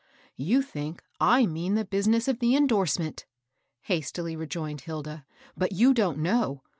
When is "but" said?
5.55-5.73